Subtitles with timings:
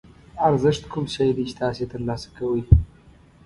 [0.47, 2.61] ارزښت کوم شی دی چې تاسو یې ترلاسه کوئ.